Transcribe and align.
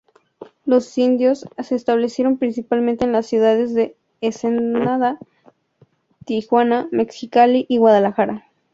Los 0.65 0.97
indios 0.97 1.47
se 1.63 1.75
establecieron 1.75 2.39
principalmente 2.39 3.05
en 3.05 3.11
las 3.11 3.27
ciudades 3.27 3.75
de 3.75 3.95
Ensenada, 4.19 5.19
Tijuana, 6.25 6.89
Mexicali 6.91 7.67
y 7.69 7.77
Guadalajara. 7.77 8.49